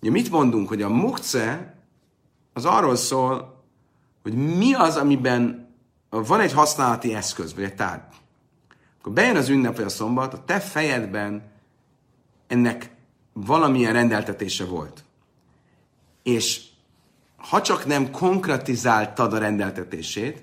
[0.00, 1.74] Ugye mit mondunk, hogy a mukce
[2.52, 3.62] az arról szól,
[4.22, 5.68] hogy mi az, amiben
[6.10, 8.02] van egy használati eszköz, vagy egy tárgy.
[9.00, 11.49] Akkor bejön az ünnep, vagy a szombat, a te fejedben
[12.50, 12.90] ennek
[13.32, 15.04] valamilyen rendeltetése volt.
[16.22, 16.60] És
[17.36, 20.42] ha csak nem konkretizáltad a rendeltetését,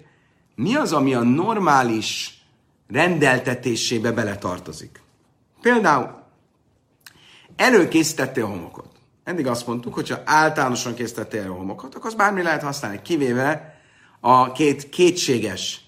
[0.56, 2.42] mi az, ami a normális
[2.88, 5.02] rendeltetésébe beletartozik?
[5.62, 6.24] Például
[7.56, 8.92] előkészítettél a homokot.
[9.24, 13.80] Eddig azt mondtuk, hogy általánosan készítettél a homokot, akkor az bármi lehet használni, kivéve
[14.20, 15.82] a két kétséges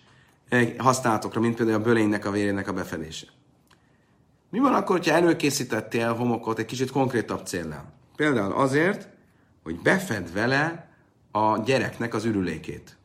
[0.49, 3.25] eh, használatokra, mint például a bölénynek, a vérének a befedése.
[4.49, 7.93] Mi van akkor, ha előkészítettél homokot egy kicsit konkrétabb céllal?
[8.15, 9.07] Például azért,
[9.63, 10.89] hogy befed vele
[11.31, 12.97] a gyereknek az ürülékét.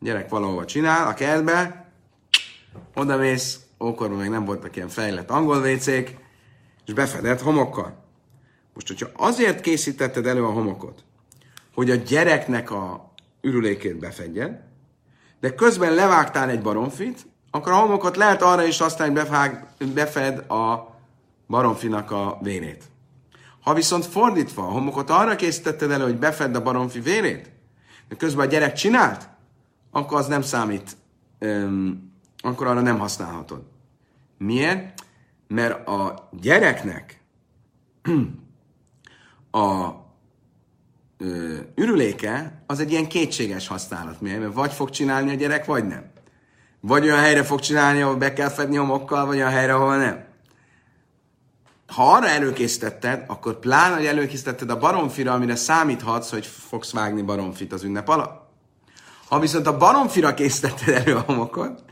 [0.00, 1.90] A gyerek valahova csinál, a kertbe,
[2.94, 6.16] oda mész, ókorban még nem voltak ilyen fejlett angol vécék,
[6.86, 8.04] és befedett homokkal.
[8.74, 11.04] Most, hogyha azért készítetted elő a homokot,
[11.74, 14.60] hogy a gyereknek a ürülékét befedjed,
[15.40, 19.20] de közben levágtál egy baromfit, akkor a homokot lehet arra is használni,
[19.78, 20.96] hogy befed a
[21.48, 22.84] baromfinak a vérét.
[23.60, 27.50] Ha viszont fordítva, a homokot arra készítetted elő, hogy befedd a baromfi vérét,
[28.08, 29.28] de közben a gyerek csinált,
[29.90, 30.96] akkor az nem számít,
[31.38, 33.62] öm, akkor arra nem használhatod.
[34.38, 35.02] Miért?
[35.48, 37.20] Mert a gyereknek
[39.50, 39.88] a
[41.18, 44.20] ö, ürüléke az egy ilyen kétséges használat.
[44.20, 44.40] Miért?
[44.40, 46.10] Mert vagy fog csinálni a gyerek, vagy nem.
[46.80, 50.24] Vagy olyan helyre fog csinálni, ahol be kell fedni homokkal, vagy olyan helyre, ahol nem.
[51.86, 57.72] Ha arra előkészítetted, akkor pláne, hogy előkészítetted a baromfira, amire számíthatsz, hogy fogsz vágni baromfit
[57.72, 58.48] az ünnep alatt.
[59.28, 61.84] Ha viszont a baromfira készítetted elő a homokot,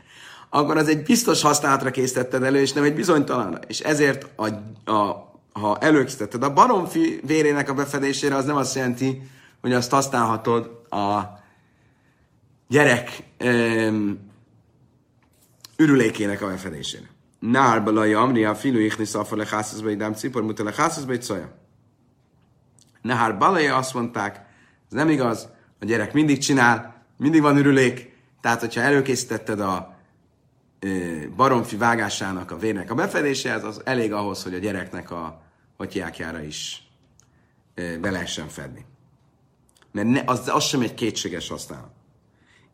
[0.49, 3.59] akkor az egy biztos használatra készítetted elő, és nem egy bizonytalanra.
[3.67, 4.45] És ezért, a,
[4.91, 9.29] a, ha előkészítetted a baromfi vérének a befedésére, az nem azt jelenti,
[9.61, 11.21] hogy azt használhatod a
[12.67, 14.26] gyerek um,
[15.77, 17.09] ürülékének a befedésére.
[17.39, 21.21] Nár balai amri a filu ichni szafa le hászaszba idám cipor, muta le hászaszba egy
[21.21, 21.57] szaja.
[23.01, 24.35] Nár balai azt mondták,
[24.87, 29.95] ez nem igaz, a gyerek mindig csinál, mindig van ürülék, tehát hogyha előkészítetted a
[31.35, 35.41] baromfi vágásának a vérnek a befedéséhez, az elég ahhoz, hogy a gyereknek a
[35.77, 36.87] atyákjára is
[37.75, 38.85] be lehessen fedni.
[39.91, 41.91] Mert ne, az, az sem egy kétséges használat.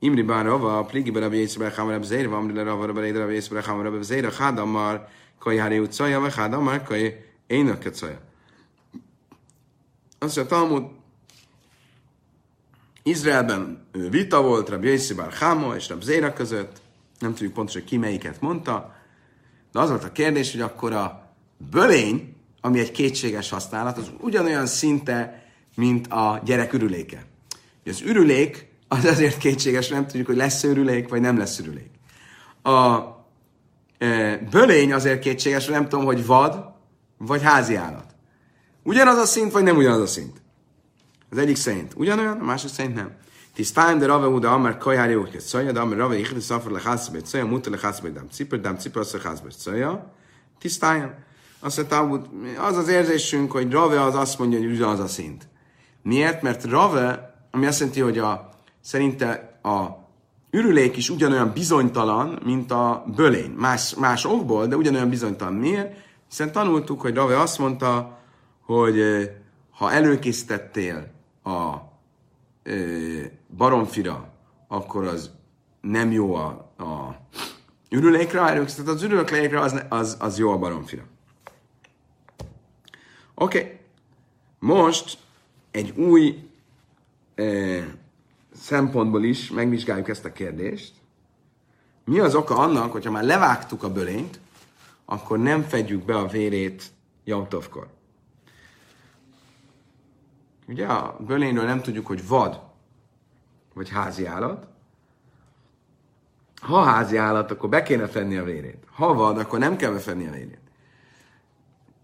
[0.03, 3.33] Imri bar Rava, pligi bar Rabbi Yitzbe Cham Rabbi Zeir, Amri le Rava Rabbi Rabbi
[3.33, 5.07] Yitzbe Cham Rabbi Zeir, Chad Amar,
[5.39, 5.87] Koi Hari ve
[6.29, 7.15] Chad Amar, Koi
[7.47, 8.19] Énak Ketzaja.
[10.19, 10.83] Azt mondja, Talmud,
[13.03, 16.81] Izraelben vita volt Rabbi Yitzbe bar Chama és Rabbi Zeira között,
[17.19, 18.95] nem tudjuk pontosan ki melyiket mondta,
[19.71, 21.33] de az volt a kérdés, hogy akkor a
[21.71, 27.25] bölény, ami egy kétséges használat, az ugyanolyan szinte, mint a gyerek ürüléke.
[27.85, 31.89] Az ürülék az azért kétséges, nem tudjuk, hogy lesz ürülék, vagy nem lesz ürülék.
[32.63, 32.99] A
[33.97, 36.65] e, bölény azért kétséges, nem tudom, hogy vad,
[37.17, 38.15] vagy házi állat.
[38.83, 40.41] Ugyanaz a szint, vagy nem ugyanaz a szint?
[41.29, 43.11] Az egyik szerint ugyanolyan, a másik szerint nem.
[43.53, 47.19] Tisztáim, de Rave Uda Amar Kajár jó, hogy szaja, de Amar Rave Ichri Szafar Lehászbe
[47.23, 50.13] Szaja, Muta Lehászbe Dám Cipr, Dám azt Lehászbe Szaja.
[50.59, 51.13] Tisztáim.
[51.59, 52.27] Azt mondta,
[52.57, 55.47] az az érzésünk, hogy Rave az azt mondja, hogy ugyanaz a szint.
[56.01, 56.41] Miért?
[56.41, 58.52] Mert Rave, ami azt jelenti, hogy a,
[58.83, 59.87] szerinte a
[60.51, 63.51] ürülék is ugyanolyan bizonytalan, mint a bölény.
[63.51, 65.53] Más, más okból, de ugyanolyan bizonytalan.
[65.53, 65.95] Miért?
[66.29, 68.19] Hiszen tanultuk, hogy Rave azt mondta,
[68.61, 68.99] hogy
[69.71, 71.11] ha előkészítettél
[71.43, 71.75] a
[73.57, 74.27] baromfira,
[74.67, 75.31] akkor az
[75.81, 77.15] nem jó a, a
[77.89, 81.03] ürülékre, ha előkészített az ürülékre, az, az, az jó a baromfira.
[83.35, 83.57] Oké.
[83.57, 83.77] Okay.
[84.59, 85.17] Most
[85.71, 86.49] egy új
[87.35, 87.85] eh,
[88.55, 90.93] szempontból is megvizsgáljuk ezt a kérdést.
[92.05, 94.39] Mi az oka annak, hogyha már levágtuk a bölényt,
[95.05, 96.83] akkor nem fedjük be a vérét
[97.23, 97.87] Jomtovkor.
[100.67, 102.59] Ugye a bölényről nem tudjuk, hogy vad,
[103.73, 104.67] vagy házi állat.
[106.61, 108.83] Ha házi állat, akkor be kéne fenni a vérét.
[108.95, 110.61] Ha vad, akkor nem kell befenni a vérét.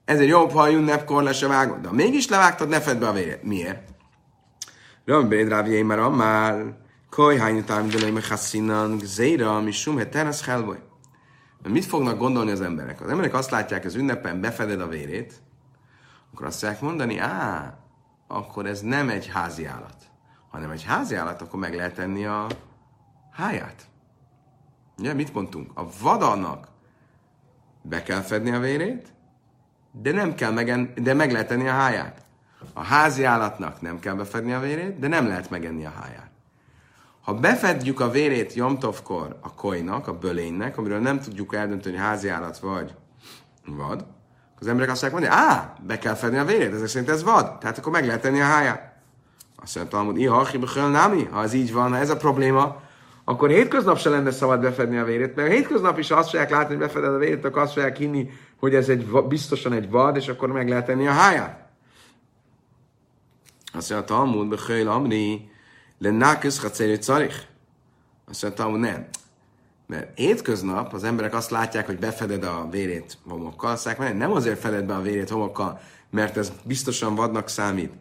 [0.05, 1.81] Ezért jobb, ha a ünnepkor le se vágod.
[1.81, 3.43] De ha mégis levágtad, ne fedd be a vérét.
[3.43, 3.89] Miért?
[5.09, 6.75] Rambéd Ráv már már
[7.09, 10.79] Koj hányutám dölei mechasszinan gzéra, mi sum heteres helboly.
[11.67, 13.01] Mit fognak gondolni az emberek?
[13.01, 15.33] Az emberek azt látják, az ünnepen befeded a vérét,
[16.33, 17.77] akkor azt fogják mondani, á,
[18.27, 20.03] akkor ez nem egy házi állat,
[20.49, 22.47] hanem egy házi állat, akkor meg lehet tenni a
[23.31, 23.87] háját.
[24.97, 25.71] Ugye, mit mondtunk?
[25.73, 26.67] A vadannak
[27.81, 29.13] be kell fedni a vérét,
[29.91, 32.27] de nem kell megen, de meg lehet tenni a háját.
[32.73, 36.29] A házi állatnak nem kell befedni a vérét, de nem lehet megenni a háját.
[37.21, 42.29] Ha befedjük a vérét Jomtovkor a kojnak, a bölénynek, amiről nem tudjuk eldönteni, hogy házi
[42.29, 42.95] állat vagy
[43.65, 44.05] vad,
[44.59, 47.77] az emberek azt mondják, á, be kell fedni a vérét, ezek szerint ez vad, tehát
[47.77, 48.93] akkor meg lehet tenni a háját.
[49.61, 52.81] Azt mondja, hogy iha, námi, ha ez így van, ha ez a probléma,
[53.23, 56.85] akkor hétköznap se lenne szabad befedni a vérét, mert hétköznap is azt fogják látni, hogy
[56.85, 60.51] befeded a vérét, akkor azt fogják hinni, hogy ez egy, biztosan egy vad, és akkor
[60.51, 61.68] meg lehet tenni a háját.
[63.73, 65.49] Azt mondja, Talmud, Bechöl Amri,
[65.97, 67.35] le nákesz haceri carich.
[68.29, 69.07] Azt mondja, Talmud, nem.
[69.87, 74.85] Mert hétköznap az emberek azt látják, hogy befeded a vérét homokkal, mondják, nem azért feded
[74.85, 75.79] be a vérét homokkal,
[76.09, 77.91] mert ez biztosan vadnak számít,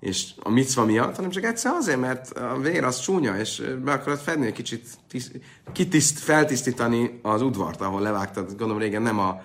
[0.00, 3.92] és a micva miatt, hanem csak egyszer azért, mert a vér az csúnya, és be
[3.92, 5.32] akarod fedni egy kicsit, tiszt,
[5.72, 8.46] kitiszt, feltisztítani az udvart, ahol levágtad.
[8.48, 9.42] Gondolom régen nem a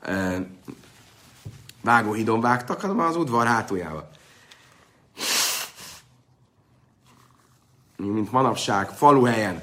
[0.00, 0.46] e,
[1.82, 4.10] vágóhidon vágtak, hanem az udvar hátuljával.
[8.10, 9.62] Mint manapság, faluhelyen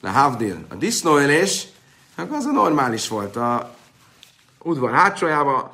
[0.00, 1.66] le Havdil, a disznóölés,
[2.14, 3.36] akkor az a normális volt.
[3.36, 3.74] A
[4.62, 5.72] udvar hátsójába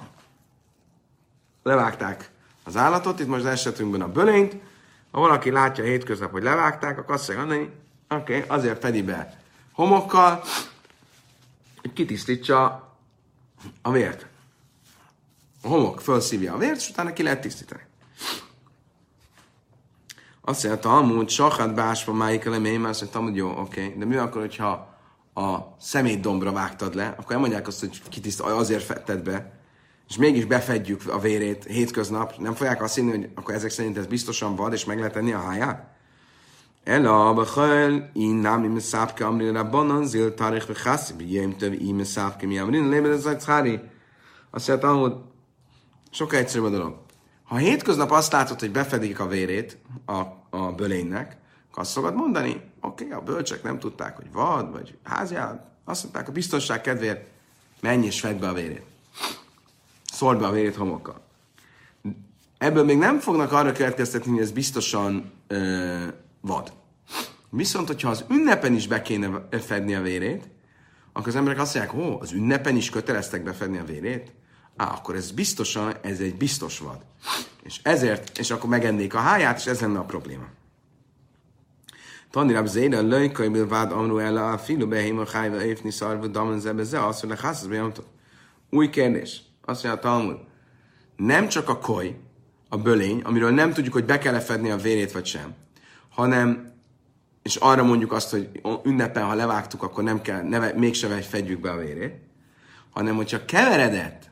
[1.62, 2.31] levágták
[2.64, 4.57] az állatot, itt most az esetünkben a bölényt,
[5.11, 7.70] ha valaki látja hétköznap, hogy levágták, akkor azt mondja, oké,
[8.09, 10.42] okay, azért fedi be homokkal,
[11.81, 12.92] hogy kitisztítsa
[13.83, 14.27] a vért.
[15.62, 17.83] A homok felszívja a vért, és utána ki lehet tisztítani.
[20.46, 23.98] Azt mondja, amúgy sachat básva máik elemény, azt mondja, hogy jó, oké, okay.
[23.98, 24.94] de mi akkor, hogyha
[25.35, 29.52] a szemétdombra vágtad le, akkor nem mondják azt, hogy kitiszt, azért fetted be,
[30.09, 34.07] és mégis befedjük a vérét hétköznap, nem fogják azt hinni, hogy akkor ezek szerint ez
[34.07, 35.92] biztosan vad, és meg lehet tenni a háját?
[36.85, 42.46] Ela, bachel, in nem im szápke amri rabbanon, zil tarich vechaszi, bjem töv im szápke
[42.46, 43.37] mi amrin, lében ez a
[44.50, 45.14] Azt mondja, hogy
[46.11, 47.03] sokkal egyszerűbb a dolog.
[47.44, 51.37] Ha hétköznap azt látod, hogy befedik a vérét a, a bölénynek,
[51.74, 56.28] azt szokod mondani, oké, okay, a bölcsek nem tudták, hogy vad, vagy háziállat, azt mondták,
[56.28, 57.26] a biztonság kedvéért
[57.80, 58.85] menj és fedd be a vérét.
[60.12, 61.22] Szóld be a vérét homokkal.
[62.59, 66.07] Ebből még nem fognak arra következtetni, hogy ez biztosan ö,
[66.40, 66.72] vad.
[67.50, 70.48] Viszont, hogyha az ünnepen is be kéne fedni a vérét,
[71.12, 74.33] akkor az emberek azt mondják, ó, az ünnepen is köteleztek befedni a vérét?
[74.76, 76.99] Á, akkor ez biztosan, ez egy biztos vad.
[77.62, 80.46] És ezért, és akkor megennék a háját, és ez lenne a probléma.
[82.30, 86.61] Tani Rab Zéda, löjkai bil vád amru ella, a filu behém hájva évni szarva damen
[86.61, 87.66] zebe azt mondja, hász,
[88.70, 89.42] Új kérdés.
[89.64, 90.36] Azt mondja a Talmud,
[91.16, 92.16] nem csak a koj,
[92.68, 95.55] a bölény, amiről nem tudjuk, hogy be kell fedni a vérét vagy sem,
[96.09, 96.72] hanem,
[97.42, 101.70] és arra mondjuk azt, hogy ünnepen, ha levágtuk, akkor nem kell, neve, mégsem fedjük be
[101.70, 102.14] a vérét,
[102.90, 104.30] hanem hogyha keveredett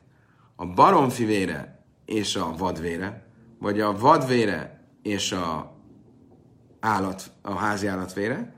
[0.56, 3.26] a baromfi vére és a vadvére,
[3.58, 5.76] vagy a vadvére és a
[6.80, 8.54] állat, a házi állatvére,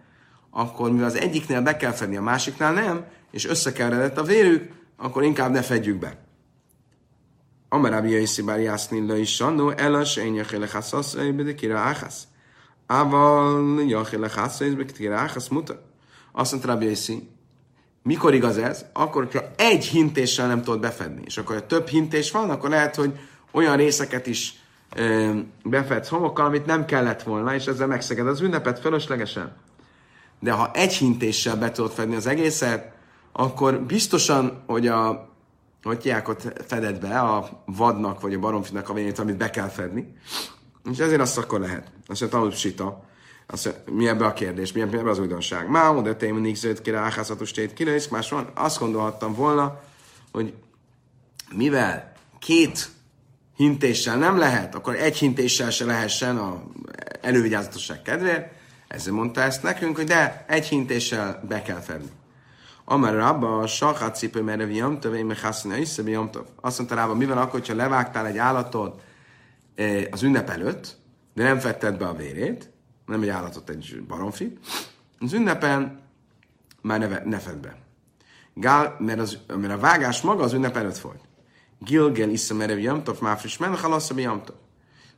[0.50, 5.22] akkor mivel az egyiknél be kell fedni, a másiknál nem, és összekeveredett a vérük, akkor
[5.22, 6.18] inkább ne fedjük be.
[7.68, 12.26] Amarabi Jaiszi bár jászni is sannó, elas én jachele haszasz, de kira áhasz.
[12.86, 15.82] Ával jachele haszasz, de kira áhasz muta.
[16.32, 17.28] Azt mondta Jaiszi,
[18.04, 18.84] mikor igaz ez?
[18.92, 22.94] Akkor, hogyha egy hintéssel nem tudod befedni, és akkor, ha több hintés van, akkor lehet,
[22.94, 23.18] hogy
[23.50, 24.54] olyan részeket is
[24.96, 25.30] ö,
[25.64, 29.56] befedsz homokkal, amit nem kellett volna, és ezzel megszeged az ünnepet fölöslegesen.
[30.40, 32.92] De ha egy hintéssel be tudod fedni az egészet,
[33.32, 35.32] akkor biztosan, hogy a
[35.82, 40.14] hogy ott feded be a vadnak vagy a baromfinak a vényét, amit be kell fedni.
[40.90, 41.92] És ezért azt akkor lehet.
[42.06, 42.94] Azt mondja, tanult.
[43.46, 45.68] Azt mi ebbe a kérdés, mi ebbe az újdonság?
[45.68, 48.50] Má, oda te mindig zöld kire, áházhatos tét kire, és más van.
[48.54, 49.80] Azt gondolhattam volna,
[50.32, 50.54] hogy
[51.54, 52.88] mivel két
[53.56, 56.62] hintéssel nem lehet, akkor egy hintéssel se lehessen a
[57.20, 58.52] elővigyázatosság kedvéért.
[58.88, 62.10] Ezzel mondta ezt nekünk, hogy de egy hintéssel be kell fedni.
[62.84, 66.44] Amar Rabba, a sachat cipő merev jamtov, én mechasszina iszebe jamtov.
[66.60, 69.02] Azt mondta Rabba, mi van akkor, hogyha levágtál egy állatot
[69.74, 70.96] eh, az ünnep előtt,
[71.34, 72.70] de nem fetted be a vérét,
[73.06, 74.58] nem egy állatot, egy baromfit,
[75.18, 76.00] az ünnepen
[76.82, 77.76] már ne, ne fedd be.
[78.54, 81.20] Gál, mert, az, mert a vágás maga az ünnep előtt volt.
[81.78, 84.56] Gilgel iszem merev jamtov, már friss men, halasszabi jamtov.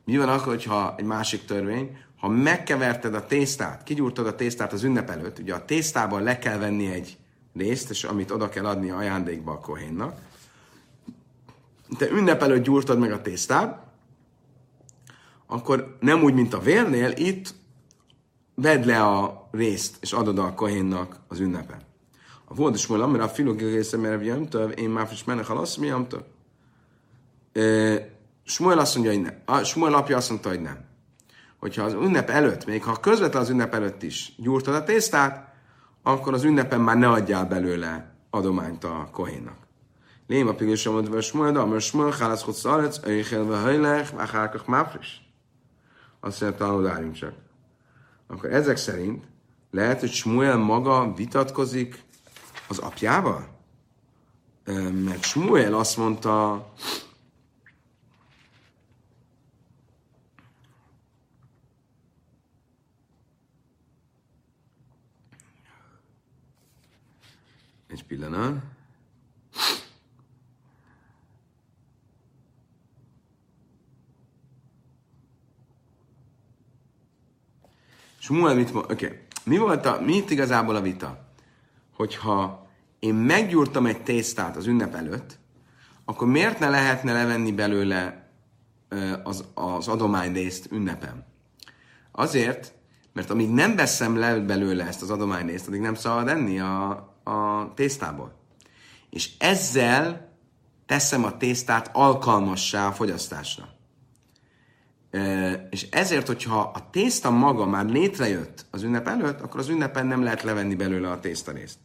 [0.03, 4.83] Mi van akkor, hogyha egy másik törvény, ha megkeverted a tésztát, kigyúrtad a tésztát az
[4.83, 7.17] ünnep előtt, ugye a tésztában le kell venni egy
[7.55, 10.19] részt, és amit oda kell adni ajándékba a kohénnak.
[11.97, 13.85] Te ünnep előtt gyúrtad meg a tésztát,
[15.45, 17.53] akkor nem úgy, mint a vérnél, itt
[18.61, 21.81] vedd le a részt, és adod a kohénnak az ünnepen.
[22.45, 25.87] A volt is volna, mert a filogérésze, mert jömtöv, én már is mennek halasz, mi
[25.87, 26.21] jömtöv.
[28.43, 29.33] Smuel azt mondja, hogy nem.
[29.45, 30.85] A Smuel apja azt mondta, hogy nem.
[31.57, 35.53] Hogyha az ünnep előtt, még ha közvetlen az ünnep előtt is gyúrtad a tésztát,
[36.03, 39.57] akkor az ünnepen már ne adjál belőle adományt a kohénnak.
[40.27, 44.67] Léma pigős amad ve smuel, de amar smuel, hálasz hot szarec, öjjel ve hajlech, váhárkak
[44.67, 45.21] máfris.
[46.19, 47.45] Azt mondja, tanulárjunk csak.
[48.27, 49.25] Akkor ezek szerint
[49.71, 52.03] lehet, hogy Smuel maga vitatkozik
[52.67, 53.55] az apjával?
[54.91, 56.65] Mert Smuel azt mondta,
[67.87, 68.76] Egy pillanat.
[78.27, 78.91] Smuel mit mond?
[78.91, 79.05] Oké.
[79.05, 79.17] Okay.
[79.43, 81.29] Mi volt a, mi igazából a vita?
[81.95, 82.67] Hogyha
[82.99, 85.39] én meggyúrtam egy tésztát az ünnep előtt,
[86.05, 88.29] akkor miért ne lehetne levenni belőle
[89.23, 91.25] az, az adományrészt ünnepen?
[92.11, 92.73] Azért,
[93.13, 96.89] mert amíg nem veszem le belőle ezt az adományrészt, addig nem szabad enni a,
[97.23, 98.33] a tésztából.
[99.09, 100.33] És ezzel
[100.85, 103.76] teszem a tésztát alkalmassá a fogyasztásra.
[105.69, 110.23] És ezért, hogyha a tészta maga már létrejött az ünnep előtt, akkor az ünnepen nem
[110.23, 111.77] lehet levenni belőle a tésztarészt.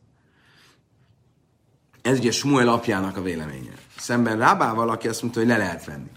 [2.03, 3.73] Ez ugye Smuel apjának a véleménye.
[3.97, 6.11] Szemben Rábával, aki azt mondta, hogy le lehet venni.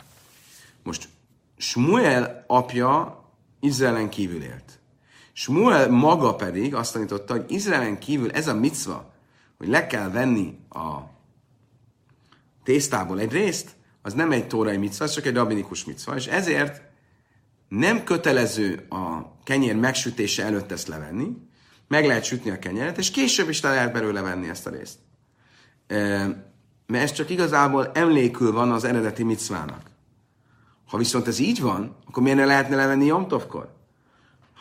[0.84, 1.08] Most
[1.58, 3.24] Smuel apja
[3.60, 4.80] Izraelen kívül élt.
[5.34, 9.14] Smuel maga pedig azt tanította, hogy Izraelen kívül ez a micva,
[9.58, 11.00] hogy le kell venni a
[12.64, 16.82] tésztából egy részt, az nem egy tórai micva, az csak egy rabinikus micva, és ezért
[17.68, 21.28] nem kötelező a kenyér megsütése előtt ezt levenni,
[21.88, 24.98] meg lehet sütni a kenyeret, és később is le lehet belőle venni ezt a részt.
[26.88, 29.82] Mert ez csak igazából emlékül van az eredeti micvának.
[30.88, 33.74] Ha viszont ez így van, akkor miért ne lehetne levenni Jomtovkor?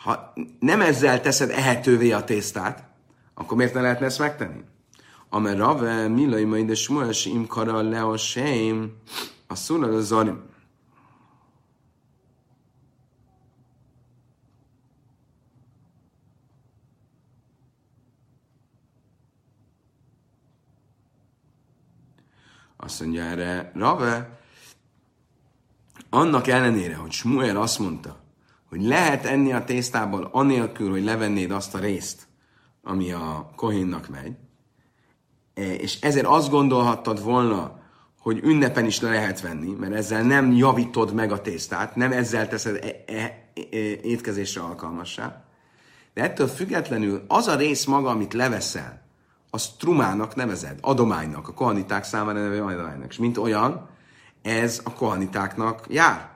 [0.03, 2.87] Ha nem ezzel teszed ehetővé a tésztát,
[3.33, 4.63] akkor miért ne lehetne ezt megtenni?
[5.29, 8.15] Amer Rave, Milai majd de Shmuel, Im Kara Leo
[9.47, 10.43] a Szuna Zarim.
[22.85, 24.39] Azt mondja erre, Rave,
[26.09, 28.19] annak ellenére, hogy Smuel azt mondta,
[28.69, 32.27] hogy lehet enni a tésztából anélkül, hogy levennéd azt a részt,
[32.83, 34.35] ami a kohénnak megy,
[35.55, 37.79] E, és ezért azt gondolhattad volna,
[38.19, 42.47] hogy ünnepen is le lehet venni, mert ezzel nem javítod meg a tésztát, nem ezzel
[42.47, 45.45] teszed e- e- e- étkezésre alkalmassá.
[46.13, 49.04] De ettől függetlenül az a rész maga, amit leveszel,
[49.55, 53.11] az trumának nevezed, adománynak, a kohaniták számára nevű adománynak.
[53.11, 53.89] És mint olyan,
[54.41, 56.29] ez a kohanitáknak jár.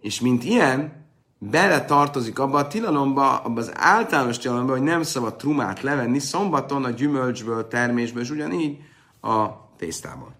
[0.00, 1.06] És mint ilyen,
[1.38, 6.84] bele tartozik abba a tilalomba, abba az általános tilalomba, hogy nem szabad trumát levenni szombaton
[6.84, 8.78] a gyümölcsből, termésből, és ugyanígy
[9.20, 9.46] a
[9.76, 10.34] tésztából.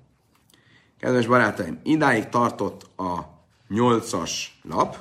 [0.98, 3.18] Kedves barátaim, idáig tartott a
[3.68, 4.98] nyolcas lap.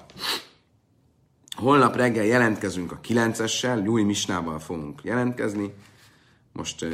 [1.56, 5.74] Holnap reggel jelentkezünk a kilencessel, új misnával fogunk jelentkezni.
[6.54, 6.86] Most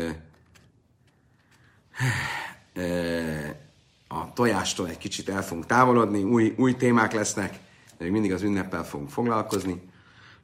[4.08, 7.60] a tojástól egy kicsit el fogunk távolodni, új, új témák lesznek,
[7.98, 9.82] de még mindig az ünneppel fogunk foglalkozni.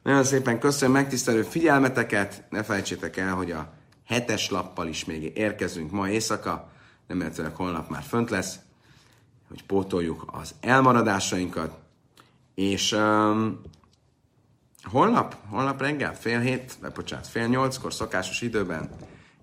[0.02, 3.72] Nagyon szépen köszönöm megtisztelő figyelmeteket, ne felejtsétek el, hogy a
[4.06, 6.72] hetes lappal is még érkezünk ma éjszaka,
[7.06, 8.58] remélhetőleg holnap már fönt lesz,
[9.48, 11.78] hogy pótoljuk az elmaradásainkat,
[12.54, 13.60] és um,
[14.90, 18.90] holnap, holnap reggel, fél hét, vagy bocsánat, fél nyolckor, szokásos időben,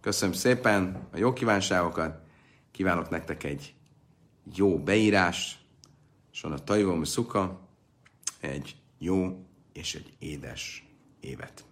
[0.02, 2.22] köszönöm szépen a jó kívánságokat,
[2.72, 3.74] kívánok nektek egy
[4.56, 5.58] jó beírás,
[6.32, 7.68] és a tajvom szuka,
[8.40, 10.88] egy jó és egy édes
[11.20, 11.64] évet.